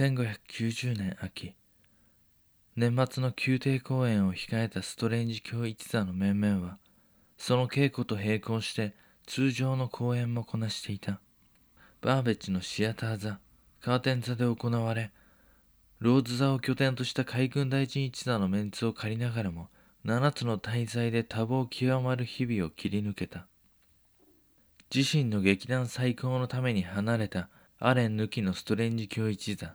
[0.00, 1.54] 1590年秋。
[2.74, 6.78] 年末の宮廷公演を控えたストレンジ教一座の面々は
[7.36, 8.94] その稽古と並行して
[9.26, 11.20] 通常の公演もこなしていた。
[12.00, 13.40] バーベッジのシアター座
[13.82, 15.12] カーテン座で行われ
[15.98, 19.68] ローズ座を拠点とした海軍大臣一座のメンツを借りながらも
[20.06, 23.46] 7つの大罪で多忙極まる日々を切り抜けた。
[24.94, 29.74] 自身の劇団最高のために離れたアレン抜きのストレンジ教一座。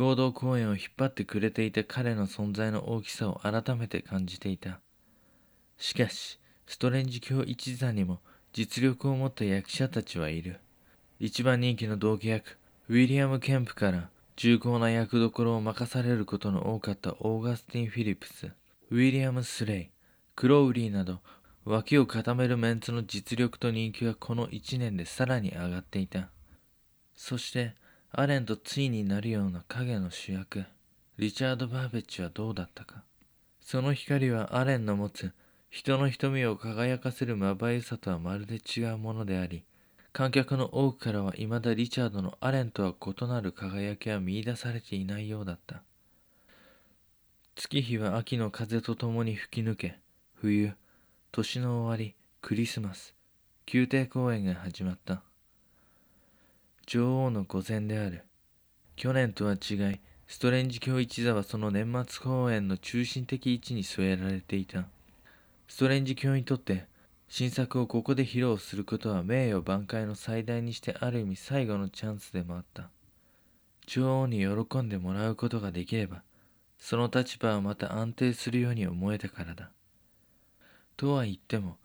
[0.00, 4.80] 合同公演を引っ張ってくれていた彼の存在の大きさを改めて感じていた
[5.76, 8.20] しかしストレンジ教一座にも
[8.54, 10.58] 実力を持った役者たちはいる
[11.18, 12.56] 一番人気の同期役
[12.88, 18.50] ウィリアム・ケンプから重厚な役どころを任されることの多かったオーガスティン・フィリップス
[18.90, 19.90] ウィリアム・スレイ、
[20.34, 21.20] クロウリーなど
[21.66, 26.30] 脇を固めるメンツの実力と人気はこの1年でさらに上がっていた。
[27.14, 27.74] そして
[28.12, 30.64] アレンとついになるような影の主役、
[31.16, 33.04] リチャード・バーベッジはどうだったか。
[33.60, 35.32] その光はアレンの持つ
[35.70, 39.62] 人の瞳を輝かせるまばゆさとはまるで違うものであり、
[40.12, 45.84] 観客の多くからは未だリチャードのアレンとは異なる輝きは見出されていないようだった。
[47.54, 50.00] 月日は秋の風とともに吹き抜け、
[50.34, 50.72] 冬、
[51.30, 53.14] 年の終わり、クリスマス、
[53.72, 55.22] 宮廷公演が始まった。
[56.92, 58.24] 女王の御前である。
[58.96, 64.88] 去年とは違い、ストレンジ教一座はその年末公演の中心的位置に据えられていた。
[65.68, 66.88] ストレンジ教にとって
[67.28, 72.90] 新作をここで披露することは名誉挽回の最大にしてある意味最後のチャンスでもあった。
[73.86, 76.24] 女王に喜んでもらうことができれば、
[76.76, 79.70] その立場はまた安定するように思えたからだ。
[80.96, 81.76] とは言っても、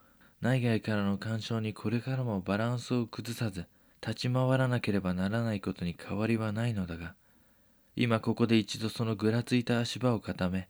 [0.41, 3.67] 内外からの干渉にこれからもバランスを崩さず、
[4.01, 7.15] 立ち回らなければならないことに変わりはないのだが、
[7.95, 10.69] 今ここで一度そのぐらついた足場を固め、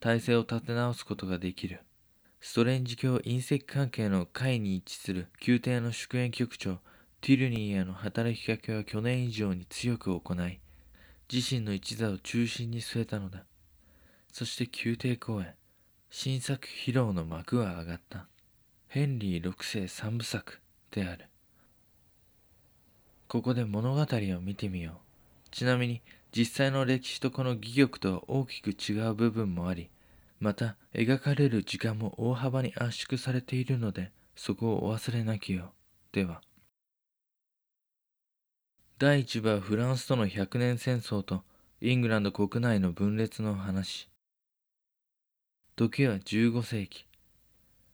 [0.00, 1.80] 体勢を立て直すことができる。
[2.40, 6.78] ストレンジ教隕石関係の会に位置する宮廷の祝宴局長、
[7.20, 10.60] ティルニーへの働きかけは去年以上に強く行い、
[11.32, 13.44] 自身の一座を中心に据えたのだ。
[14.32, 15.54] そして宮廷公演
[16.10, 18.26] 新作披露の幕は上がった
[18.88, 20.60] ヘンリー6世三部作
[20.90, 21.24] である
[23.28, 25.06] ここで物語を見てみよう。
[25.50, 26.02] ちなみに
[26.36, 29.88] 実際の歴史とこの戯曲とは大きく違う部分もあり
[30.38, 35.72] また描かれる時間も大幅に圧縮されているのでそこをお忘れなきよ
[36.12, 36.42] では。
[38.98, 41.42] 第1部はフランスとの百年戦争と
[41.80, 44.08] イングランド国内の分裂の話。
[45.74, 47.06] 時は15世紀。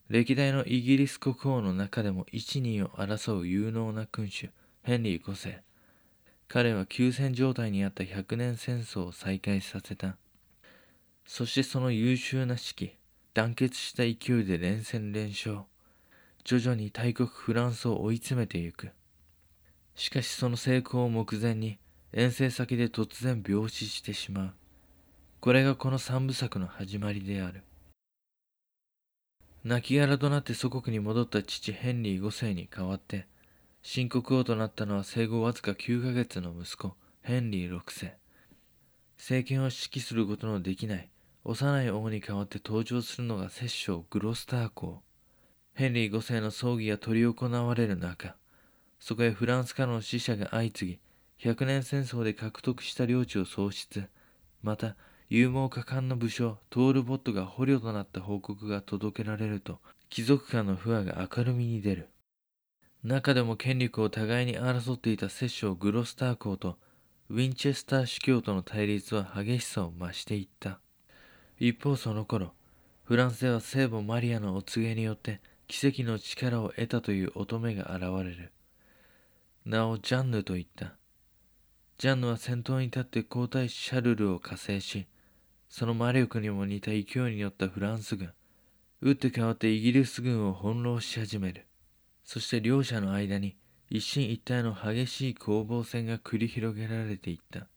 [0.09, 4.51] 歴代のイギリス国王の中でも一二を争う有能な君主、
[4.85, 5.63] ヘンリー5世。
[6.49, 10.17] 彼は休戦状態にあった百年戦争を再開させた。
[11.25, 12.95] そしてその優秀な指揮、
[13.33, 15.61] 団結した勢いで連戦連勝。
[16.43, 18.91] 徐々に大国フランスを追い詰めていく。
[19.95, 21.79] しかしその成功を目前に
[22.13, 24.53] 遠征先で突然病死してしまう。
[25.39, 27.63] これがこの三部作の始まりである。
[29.65, 33.31] 亡骸となって祖国に戻った父ヘンリー5世に代わって、
[33.85, 38.17] 新国王となったのは生後わずか9ヶ月の息子、ヘンリー6世。
[39.19, 41.11] 政権を指揮することのできない
[41.43, 45.03] 幼い王に代わって登場するのが摂政グロスター公。
[45.75, 48.37] ヘンリー5世の葬儀が執り行われる中、
[49.01, 51.01] そこへフランスからの死者が相次ぎ、
[51.39, 54.09] 百年戦争で獲得した領地を喪失、
[54.63, 54.95] また
[55.29, 62.09] 勇猛果敢な武将トールボットが捕虜となった報告が届けられると貴族間の不和が明るみに出る
[63.05, 66.79] 中でも権力を互いに争っていた摂政グロスター公と
[67.29, 70.79] ウィンチェスター司教との対立は激しさを増していった。
[71.59, 72.53] 一方その頃
[73.03, 78.53] フランスでは聖母マリアのお告げによって奇跡の力を得たという乙女が現れる。
[79.65, 80.95] 名をジャンヌと言った。
[81.99, 85.07] ジャンヌは先頭に立って皇太子シャルルを加勢し
[85.69, 87.03] その魔力にも似た勢い
[87.35, 88.31] によったフランス軍、
[89.01, 91.65] 打って変わってイギリス軍を翻弄し始める。
[92.25, 93.57] そして両者の間に
[93.91, 97.69] 一進一退の激しい攻防戦が繰り広げられていった。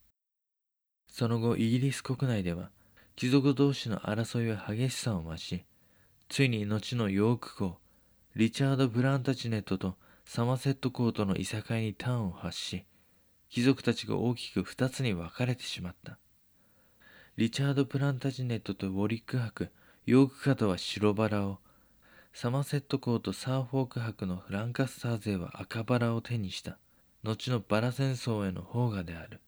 [1.07, 2.71] その後イギリス国内では
[3.15, 5.65] 貴族同士の争いは激しさを増し、
[6.27, 7.77] ついに後のヨーク公、
[8.36, 9.95] リチャード・ブランタチネットと
[10.25, 12.86] サマセット公とのいさかいに端を発し、
[13.50, 16.18] 貴族たちが大きく二つに分かれてしまった。
[17.38, 19.69] リチャード・プランタジネットとウォリック博、
[20.06, 21.59] ヨーク方は白バラを、
[22.37, 26.77] サマセット公とサーフォーク博のフランカスター勢は赤バラを手にした、
[27.23, 29.39] 後のバラ戦争への砲火である。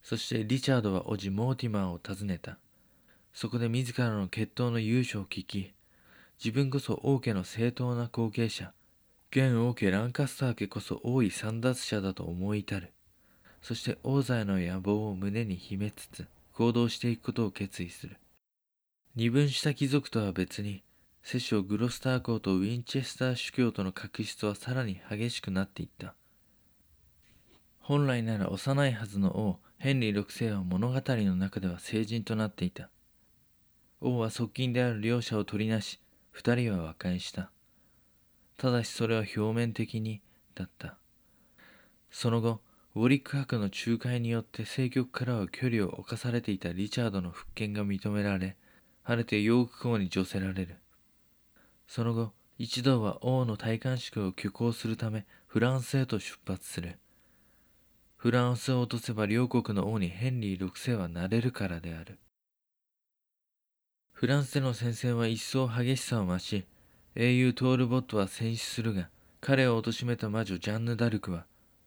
[0.00, 2.58] そしてリチャードは叔父モーティマーを訪ねた。
[3.34, 5.74] そこで自らの血統の勇者を聞き、
[6.38, 8.72] 自分こそ王家の正当な後継者、
[9.32, 12.92] 現王家ランカスター家こそ王位簒奪者だと思い至る。
[13.60, 18.18] そして王座への野望を胸に秘めつつ行動していくことを決意する。
[19.16, 20.84] 二分した貴族とは別に、
[21.22, 26.14] 摂政グロスター公とウィンチェスター主教との確執はさらに激しくなっていった。
[27.80, 32.88] 本来なら幼いはずの王、ヘンリー6世は物語の中では成人となっていた。
[34.00, 36.00] 王は側近である両者を取りなし、
[36.30, 37.50] 二人は和解した。
[38.56, 40.22] ただしそれは表面的に
[40.54, 40.96] だった。
[42.10, 42.60] その後、
[42.94, 48.56] ウォリック伯の仲介によって政局からは距離を置かされていたリチャードの復権が認められ、
[49.02, 50.76] 晴れてヨーク公に除せられる。
[51.90, 57.00] その後、一同は王の戴冠式を挙行するためフランスへと出発する。
[58.16, 62.20] フランスを落とせば両国の王にヘンリー6世はなれるからである。
[64.12, 66.64] フランスでの戦線は一層激しさを増し、
[67.16, 69.08] 英雄トールボットは戦死するが、
[69.40, 71.44] 彼を貶めた魔女ジャンヌ・ダルクは、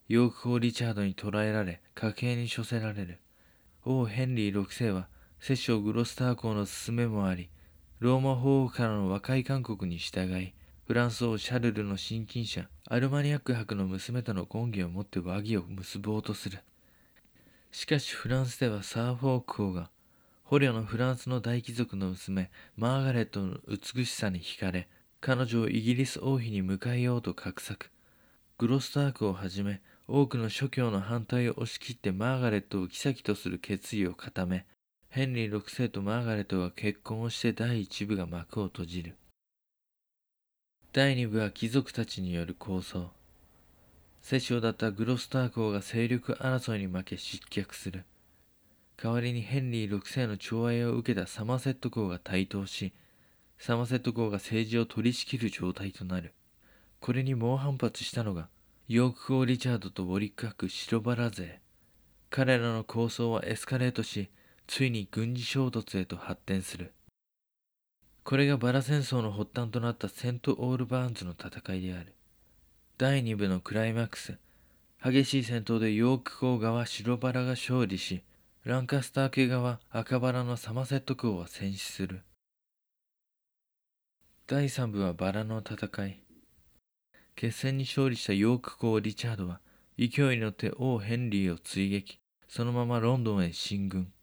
[0.10, 3.20] ヨーク王リチャードに捕らえられ、家計に処せられる。
[3.86, 5.08] 王ヘンリー6世は、
[5.40, 7.48] 摂政グロスター公の勧めもあり、
[8.04, 10.54] ローマ法王からの和解勧告に従い、
[10.86, 16.60] フランス王シャルルの親近者、アルマニアック伯の娘との婚儀をもって和議を結ぼうとする。
[17.72, 19.90] しかしフランスではサーフォーク王が
[20.44, 24.90] 捕虜のフランスの大貴族の娘マーガレットの美しさに惹かれ
[25.22, 27.90] 彼女をイギリス王妃に迎えようと画策
[28.58, 34.66] グロスタークをはじめ多くの諸教の反対を押し切ってマーガレットを妃とする決意を固め
[35.14, 39.16] ヘンリー6世とマーガレットが結婚をして第1部が幕を閉じる
[40.92, 43.12] 第2部は貴族たちによる構想
[44.22, 48.06] 摂政だったグロスターク王が勢力争いに負け失脚する
[48.98, 52.94] 代わりにヘンリー6世の寵愛を受けたサマセット公が台頭し、
[53.58, 56.34] サマセット公が政治を取り仕切る状態となる。
[57.00, 58.48] これに猛反発したのが、
[58.88, 61.60] ヨーク王リチャードとウォリック白バラ勢。
[62.30, 64.30] 彼らの構想はエスカレートし、
[64.68, 66.94] ついに軍事衝突へと発展する。
[68.24, 72.14] これがバラ戦争の発端となったセント・オールバーンズの戦いである。
[72.98, 74.38] 第2部のクライマックス。
[75.04, 78.24] 激しい戦闘でヨーク公側白バラが勝利し、
[78.64, 82.22] ランカスター家側赤バラのサマセット公は戦死する。
[84.48, 86.22] 第3部はバラの戦い。
[87.36, 89.60] 決戦に勝利したヨーク公リチャードは
[89.98, 94.14] 勢いに乗って王ヘンリーを追撃、そのままロンドンへ進軍。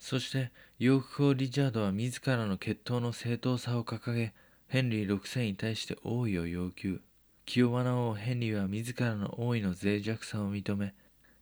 [0.00, 4.32] そしてヨーク公リチャードは自らの血統の正当さを掲げ、
[4.66, 7.00] ヘンリー6世に対して王位を要求。
[7.44, 10.94] 清和な王ヘンリーは自らの王位の脆弱さを認め、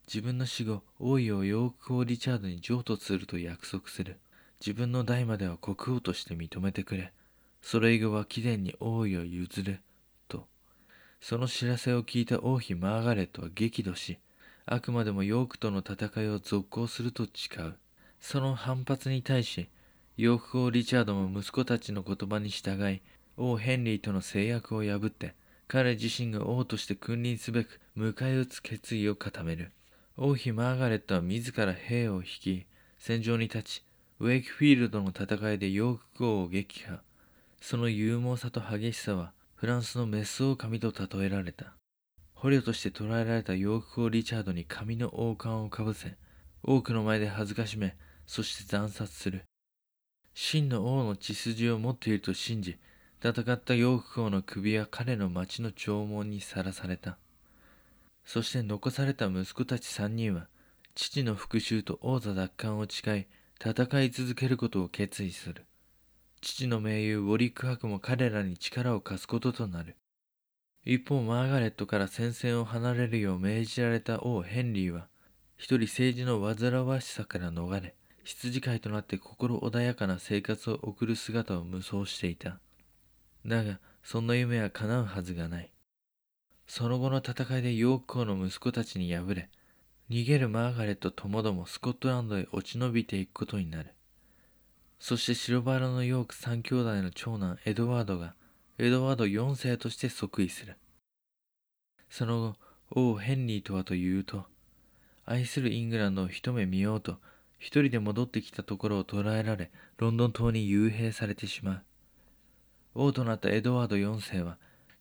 [0.06, 4.18] 自分の死後、王位をヨーク王リチャードに譲渡すると約束する。
[4.60, 7.12] 自分の代までは国王として認めてくれ。
[7.62, 9.78] それ以後は貴殿に王位を譲る。
[10.26, 10.48] と。
[11.20, 14.18] その知らせを聞いた王妃マーガレットは激怒し、
[14.66, 17.76] あくまでもヨークとの戦いを続行すると誓う。
[18.20, 19.68] その反発に対し、
[20.16, 23.00] ヨーク王リチャードも息子たちの言葉に従い、
[23.36, 25.34] 王ヘンリーとの制約を破って、
[25.68, 29.70] 彼自身が王として君臨すべく迎え撃つ決意を固める。
[30.16, 32.66] 王妃マーガレットは自ら兵を率い、
[32.98, 33.84] 戦場に立ち、
[34.18, 37.00] ウェイクフィールドの戦いでヨーク王を撃破。
[37.60, 41.74] その勇猛さと激しさは、フランスのメスオオカミと例えられた。
[42.34, 46.16] 捕虜として捕らえられたヨーク王リチャードに髪の王冠をかぶせ、
[46.64, 47.96] 多くの前で恥ずかしめ、
[48.28, 49.42] そして惨殺する。
[50.34, 52.76] 真の王の血筋を持っていると信じ、
[53.24, 57.16] 戦ったヨーク王の首は彼の町の弔問にさらされた。
[58.26, 60.46] そして残された息子たち3人は、
[60.94, 63.26] 父の復讐と王座奪還を誓い、
[63.66, 65.64] 戦い続けることを決意する。
[66.42, 69.96] 父の盟友ウォリック伯も彼らに力を貸すこととなる。
[70.84, 75.08] 一方、マーガレットから戦線を離れるよう命じられた王ヘンリーは、
[75.56, 77.94] 一人政治の煩わしさから逃れ、
[78.28, 82.60] 羊飼いとなって心穏やかな生活を送る姿を無双していた。
[83.46, 85.72] だが、そんな夢は叶うはずがない。
[86.66, 89.48] その後の戦いでヨーク王の息子たちに敗れ、
[90.10, 93.94] 逃げるマーガレットともどもスコットランドへ落ち延びていくことになる。
[95.00, 98.34] そして白バラのヨーク三兄弟の長男エドワードが
[98.76, 100.76] エドワード4世として即位する。
[102.10, 102.56] その後、
[102.90, 104.44] 王ヘンリーとはというと、
[105.24, 107.16] 愛するイングランドを一目見ようと、
[107.58, 111.82] 一人で戻ってきたところを捕らえられ、ロンドン島に幽閉されてしまう。
[112.94, 114.58] 王となったエドワード4世は、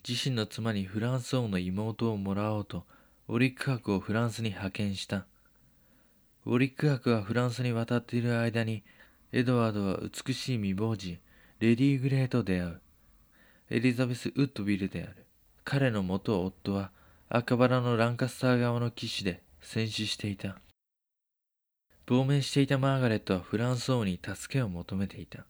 [0.08, 2.86] 自身の妻にフランス王の妹をもらおうと
[3.28, 5.26] オリック伯をフランスに派遣した。
[6.46, 8.84] ウォリック伯がフランスに渡っている間に
[9.34, 11.20] エドワードは美しい未亡人
[11.60, 12.82] レディー・グレーと出会う
[13.70, 15.26] エリザベス・ウッドビルである
[15.66, 16.92] 彼の元夫は
[17.28, 20.58] 赤バラのランカスター側の騎士で戦死していた
[22.08, 25.46] 亡命していたマーガレットはフランス王に助けを求めていた。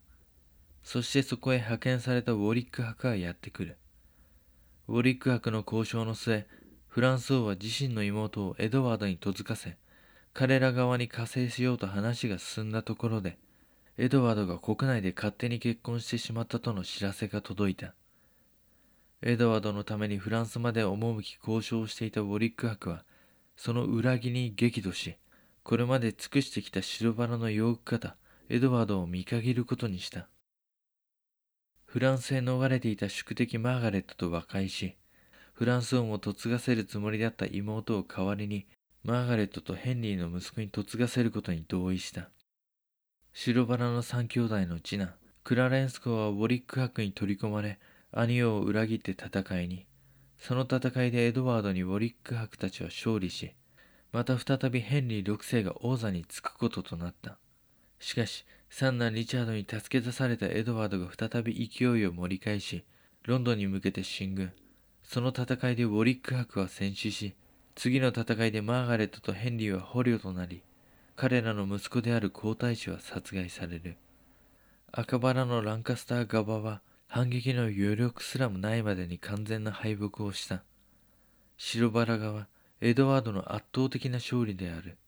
[0.82, 3.76] そしてそこへ派遣されたウォリック伯がやってくる。
[4.88, 6.46] ウォリック伯の交渉の末
[6.88, 9.76] フランス王は自身の妹をエドワードに嫁かせ
[10.34, 13.38] 彼ら側に加勢しようと話が進んだところで
[13.96, 17.94] エドワードが国内で勝手に結婚してしまったとの知らせが届いた。
[19.22, 23.04] エドワードのためにフランスまで赴き交渉していたウォリック伯は
[23.56, 25.16] その裏切りに激怒し
[25.68, 28.16] これまで尽くしてきた白バラの洋服方
[28.48, 30.26] エドワードを見限ることにした。
[31.84, 34.96] フランスへ逃れていた宿敵マーガレットと和解し
[35.52, 38.66] フランス王も嫁がせるつもりだった妹を代わりに
[39.04, 42.30] マーガレットとヘンリーの息子に嫁がせることに同意した。
[43.34, 45.12] 白バラの三兄弟の次男
[45.44, 47.78] クラレンス公はウォリック伯に取り込まれ
[48.10, 49.84] 兄を裏切って戦いに。
[50.38, 53.52] その戦いでエドワードにウォリック伯たちは勝利し
[54.12, 57.38] また再びヘンリー6世が王座につくこととなった。
[57.98, 62.84] しかし三男リチャードに助け出されたエドワードが再び勢いを盛り返し
[63.24, 64.52] ロンドンに向けて進軍。
[65.02, 67.34] その戦いでウォリック伯は戦死し
[67.74, 70.62] 次の戦いでマーガレットとヘンリーは捕虜となり
[71.16, 73.96] 彼らの息子である皇太子は殺害される。
[74.92, 80.62] 赤バラのランカスター側は反撃の余力すらもないまでに完全な敗北をした。
[81.56, 82.46] 白バラ側
[82.80, 84.98] エドワードの圧倒的な勝利である。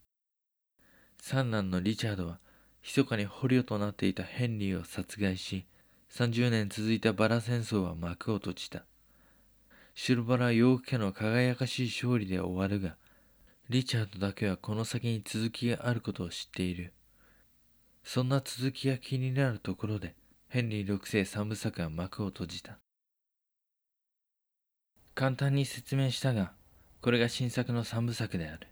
[1.22, 2.38] 三男のリチャードは
[2.82, 5.66] 密かに捕虜となっていたヘンリーを殺害し
[6.10, 8.84] 30年続いたバラ戦争は幕を閉じた。
[9.94, 12.96] 白バラ洋服家の輝かしい勝利で終わるが
[13.68, 16.92] リチャードだけはこの先に続きがあることを知っている。
[18.02, 20.16] そんな続きが気になるところで
[20.48, 22.78] ヘンリー6世三部作が幕を閉じた。
[25.14, 26.52] 簡単に説明したが
[27.00, 28.66] これが新作の三部作である。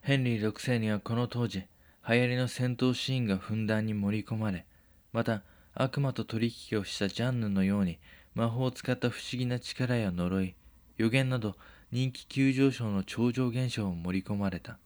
[0.00, 1.64] ヘンリー6世にはこの当時
[2.06, 4.66] 流行りの戦闘シーンがふんだんに盛り込まれ
[5.12, 5.42] また
[5.72, 7.98] 悪魔と取引をしたジャンヌのように
[8.34, 10.54] 魔法を使った不思議な力や呪い
[10.98, 11.54] 予言など
[11.90, 14.78] 人気急上昇の超常現象も盛り込まれた。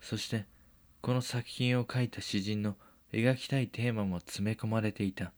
[0.00, 0.46] そして
[1.02, 2.76] この作品を書いた詩人の
[3.12, 5.32] 描きたいテーマも詰め込まれていた。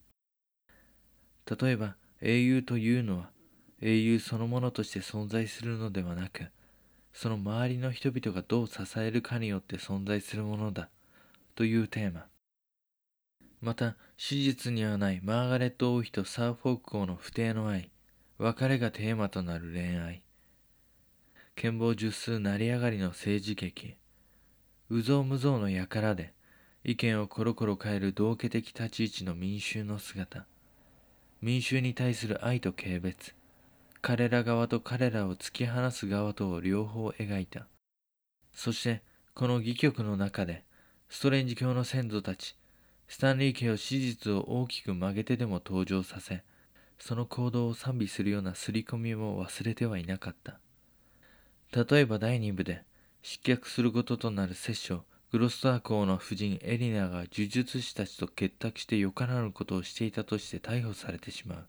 [1.60, 3.30] 例えば英雄というのは
[3.82, 6.48] 英雄そのものとして存在するのではなく
[7.12, 10.88] その周りの人々がどう支えるかによって存在するものだ
[11.54, 12.26] というテーマ。
[13.60, 17.90] また史実にはないマーガレット王妃とサーフォーク王の不定の愛
[18.38, 20.22] 別れがテーマとなる恋愛。
[21.56, 23.96] 剣謀十数成り上がりの政治劇
[24.88, 26.32] 有象無象の輩で
[26.84, 30.46] 意見をコロコロ変える道家的立ち位置の民衆の姿
[31.42, 33.34] 民衆に対する愛と軽蔑
[34.02, 37.66] 彼ら側と彼らを突き放す側とを両方描いた
[38.52, 39.02] そして
[39.34, 40.64] この戯曲の中で
[41.08, 42.56] ストレンジ教の先祖たち
[43.08, 46.42] スタンリー家を史実を大きく曲げてでも登場させ
[46.98, 50.60] その行動を賛美するような刷り込みも忘れてはいなかった
[51.72, 52.84] 例えば第2部で
[53.22, 61.68] 失脚することとなる摂政グロスター公の夫人エリナが呪術師たちと結託してよからぬことをしていたとして逮捕されてしまう。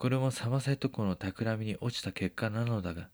[0.00, 3.10] これもサマセット公の企みに落ちた結果なのだが、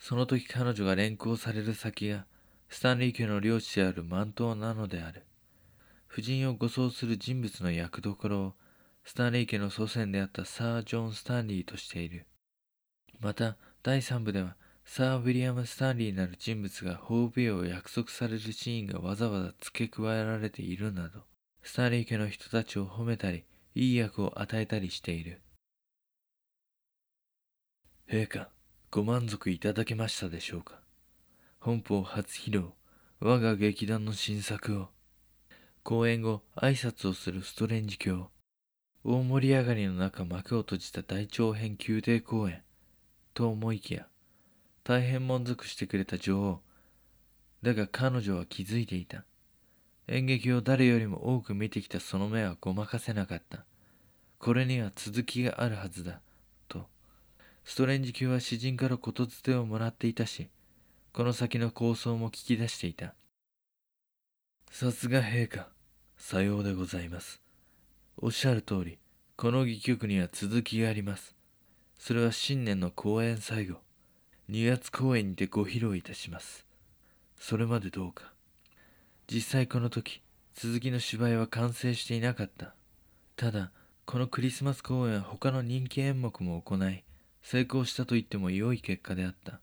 [0.00, 2.26] その時彼女が連行される先が
[2.68, 5.22] スタンリー家の領地であるマントなのである。
[6.12, 8.54] 夫人を護送する人物の役どころを
[9.04, 12.26] スタンリー家の祖先であったサー・ジョン・スタンリーとしている。
[13.20, 21.20] また、第3部ではサー・ウィリアム・スタンリーなる人物が褒美を約束されるシーンがわざわざ付け加えられているなど、
[21.62, 23.44] スタンリー家の人たちを褒めたり、
[23.76, 25.42] いい役を与えたりしている。
[28.10, 28.48] 陛下、
[28.90, 30.80] ご満足いただけましたでしょうか？
[31.60, 32.68] 本邦初披露、
[33.20, 34.88] 我が劇団の新作を。
[35.82, 38.30] 公演後、挨拶をするストレンジ教。
[39.04, 42.62] 大盛り上がりの中幕を閉じた大長編宮廷公演。
[43.34, 44.06] と思いきや、
[44.84, 46.60] 大変満足してくれた女王。
[47.62, 49.26] だが彼女は気づいていた。
[50.06, 53.66] 演劇を誰よりも多く見てきたその目はごまかせなかった。
[54.38, 56.22] これには続きがあるはずだ。
[57.68, 60.48] ストレンジ級は詩人から言づてをもらっていたし、
[61.12, 63.12] この先の構想も聞き出していた。
[64.70, 65.68] さすが陛下、
[66.16, 67.42] さようでございます。
[68.16, 68.98] おっしゃる通り、
[69.36, 71.36] この戯曲には続きがあります。
[71.98, 73.76] それは新年の公演最後、
[74.48, 76.64] 2月公演にてご披露いたします。
[77.36, 78.32] それまでどうか。
[79.30, 80.22] 実際この時、
[80.54, 82.74] 続きの芝居は完成していなかった。
[83.36, 83.72] ただ、
[84.06, 87.04] このクリスマス公演は他の人気演目も行い、
[87.42, 89.60] 成功したと言っても良い結果であった。